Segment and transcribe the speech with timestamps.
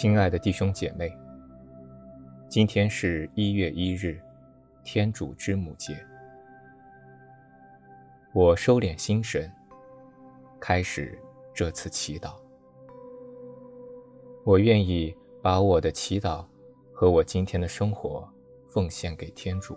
[0.00, 1.14] 亲爱的弟兄姐妹，
[2.48, 4.18] 今天是一月一日，
[4.82, 5.94] 天主之母节。
[8.32, 9.52] 我收敛心神，
[10.58, 11.20] 开始
[11.52, 12.34] 这次祈祷。
[14.42, 16.46] 我愿意把我的祈祷
[16.94, 18.26] 和我今天的生活
[18.70, 19.76] 奉献给天主，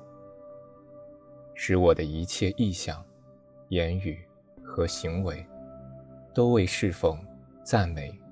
[1.54, 3.06] 使我的一切意向、
[3.68, 4.26] 言语
[4.64, 5.46] 和行为
[6.34, 7.20] 都为侍奉、
[7.62, 8.23] 赞美。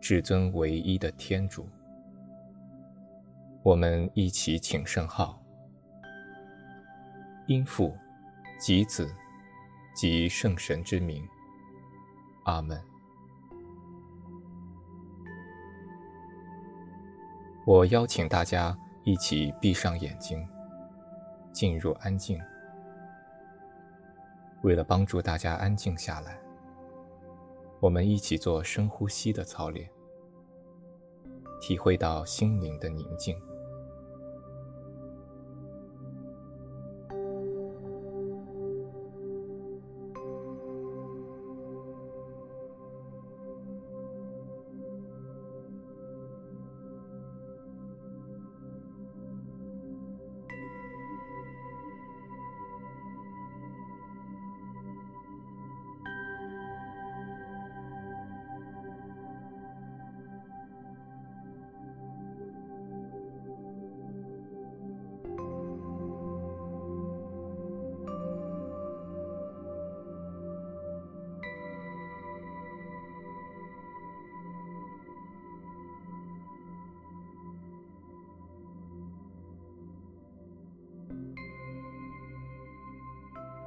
[0.00, 1.68] 至尊唯一的天主，
[3.62, 5.38] 我们一起请圣号，
[7.46, 7.94] 因父、
[8.58, 9.14] 及子、
[9.94, 11.22] 及圣神之名，
[12.44, 12.80] 阿门。
[17.66, 20.48] 我邀请大家一起闭上眼睛，
[21.52, 22.40] 进入安静。
[24.62, 26.38] 为了帮助大家安静下来。
[27.80, 29.88] 我们一起做深呼吸的操练，
[31.60, 33.40] 体会到心灵的宁静。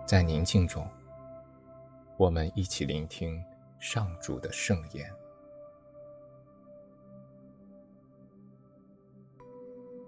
[0.06, 0.86] 在宁静中，
[2.18, 3.42] 我们一起聆听
[3.80, 5.10] 上主的圣言。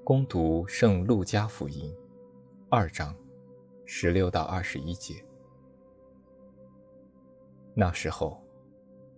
[0.04, 1.96] 恭读圣路加福音
[2.70, 3.16] 二章
[3.86, 5.16] 十六到二十一节。
[7.74, 8.44] 那时候，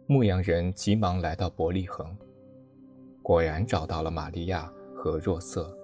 [0.05, 2.15] 牧羊人急忙来到伯利恒，
[3.23, 5.75] 果然找到了玛利亚和若瑟，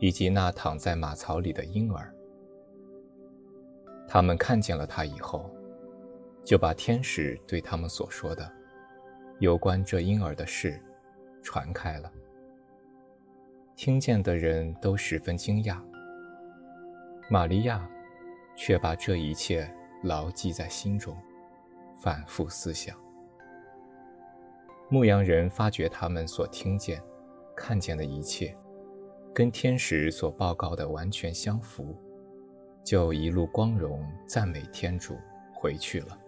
[0.00, 2.12] 以及那躺在马槽里的婴儿。
[4.12, 5.48] 他们看见了他以后，
[6.42, 8.50] 就把天使对他们所说的
[9.38, 10.82] 有关这婴儿的事
[11.44, 12.10] 传开了。
[13.76, 15.80] 听见的人都十分惊讶。
[17.28, 17.88] 玛利亚
[18.56, 19.72] 却把这一切
[20.02, 21.16] 牢记在心中，
[21.96, 22.96] 反复思想。
[24.88, 27.00] 牧羊人发觉他们所听见、
[27.54, 28.56] 看见的一切，
[29.32, 31.96] 跟天使所报告的完全相符。
[32.82, 35.16] 就一路光荣赞美天主，
[35.54, 36.18] 回去了。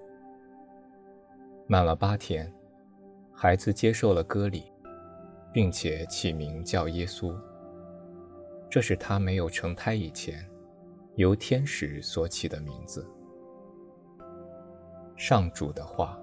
[1.67, 2.53] 满了八天，
[3.33, 4.71] 孩子接受了割礼，
[5.53, 7.35] 并且起名叫耶稣。
[8.71, 10.47] 这是他没有成胎以前，
[11.17, 13.07] 由天使所起的名字。
[15.17, 16.19] 上主的话。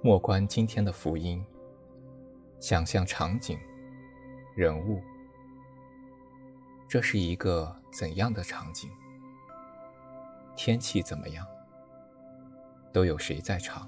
[0.00, 1.44] 默观今天的福音，
[2.60, 3.58] 想象场景、
[4.54, 5.00] 人物。
[6.88, 8.90] 这是一个怎样的场景？
[10.56, 11.46] 天气怎么样？
[12.94, 13.86] 都有谁在场？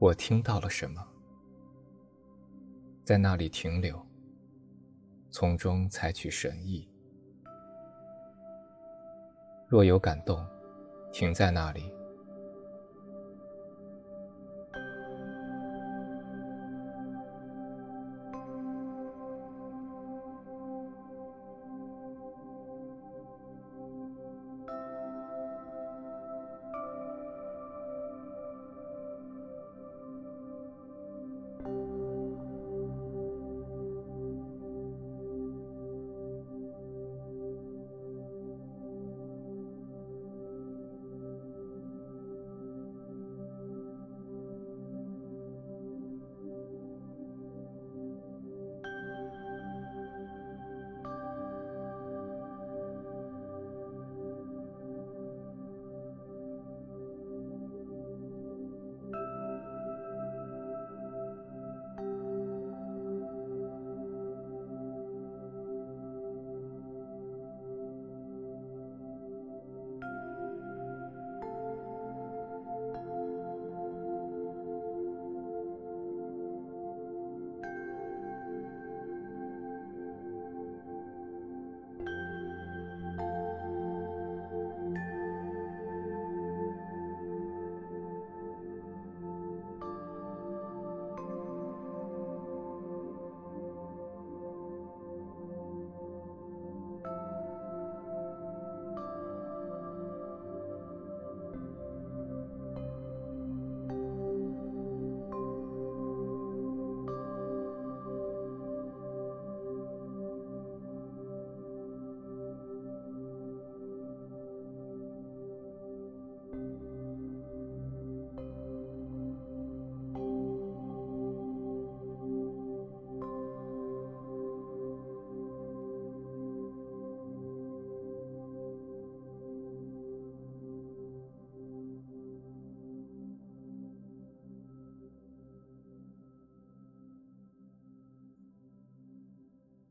[0.00, 1.06] 我听到了什么？
[3.04, 4.04] 在那里停留，
[5.30, 6.88] 从中采取神意。
[9.70, 10.44] 若有感动，
[11.12, 11.94] 停在那里。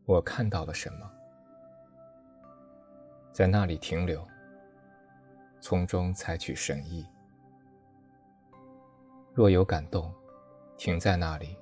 [0.09, 1.07] 我看到了什么？
[3.31, 4.27] 在那里停留，
[5.61, 7.05] 从中采取神意。
[9.35, 10.11] 若有感动，
[10.77, 11.55] 停在那里。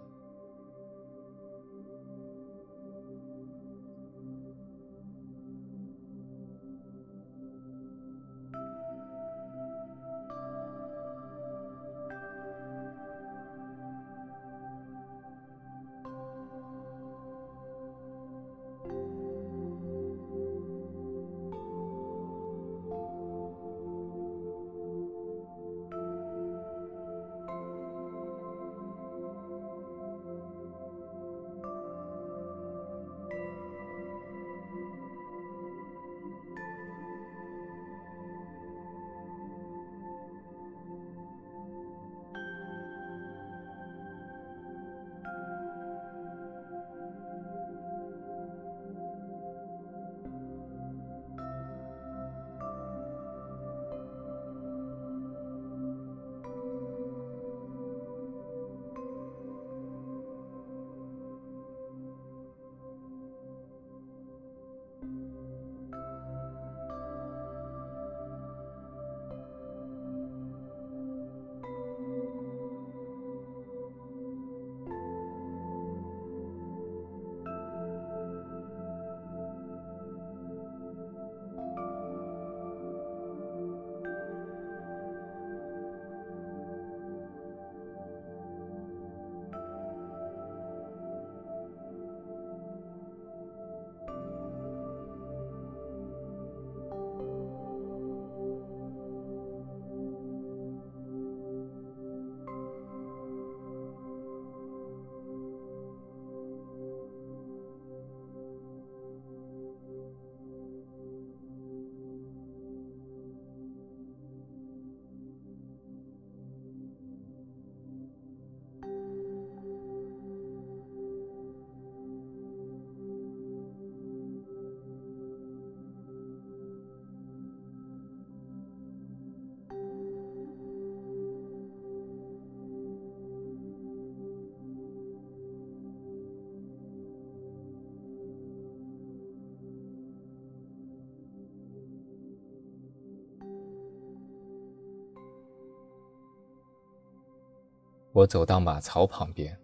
[148.18, 149.56] 我走到马槽旁边，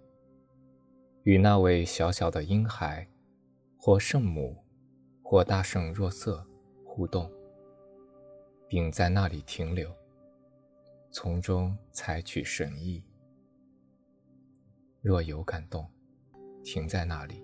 [1.23, 3.09] 与那位小小的婴孩，
[3.79, 4.63] 或圣母，
[5.23, 6.45] 或大圣若瑟
[6.85, 7.31] 互动，
[8.67, 9.91] 并在那里停留，
[11.09, 13.03] 从中采取神意。
[15.01, 15.89] 若有感动，
[16.63, 17.43] 停在那里。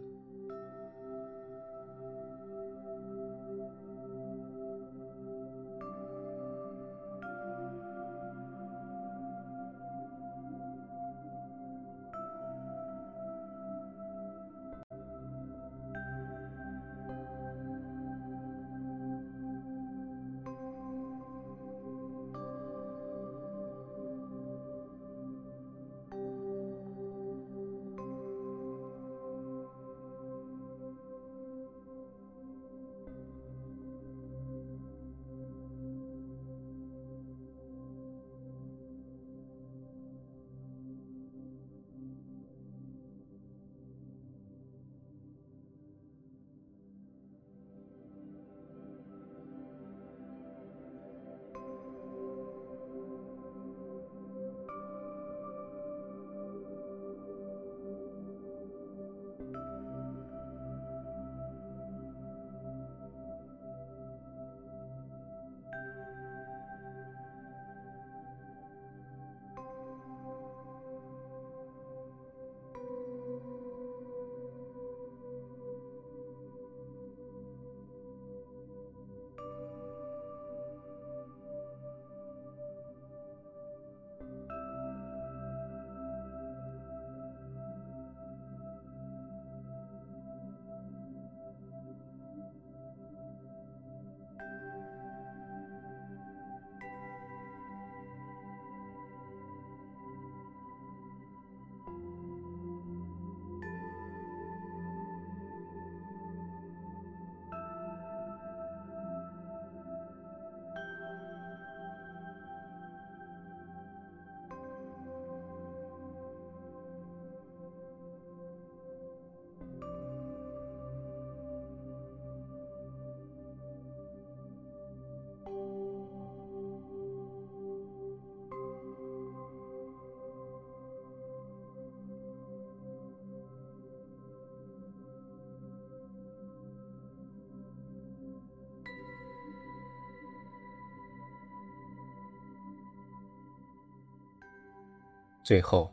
[145.50, 145.92] 最后，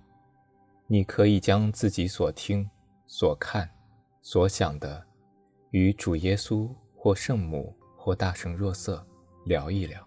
[0.86, 2.68] 你可以将自己所听、
[3.06, 3.66] 所看、
[4.20, 5.02] 所想的，
[5.70, 9.02] 与主耶稣或圣母或大圣若瑟
[9.46, 10.06] 聊一聊。